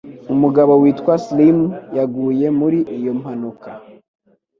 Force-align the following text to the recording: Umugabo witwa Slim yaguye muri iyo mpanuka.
Umugabo 0.33 0.71
witwa 0.81 1.13
Slim 1.25 1.59
yaguye 1.97 2.47
muri 2.59 2.79
iyo 2.97 3.11
mpanuka. 3.19 3.69